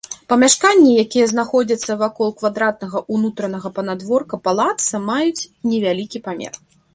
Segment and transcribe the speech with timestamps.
[0.31, 6.53] Памяшканні, якія знаходзяцца вакол квадратнага ўнутранага панадворка палацца, маюць невялікі памер.